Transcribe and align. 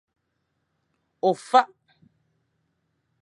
Ofak. 1.27 1.69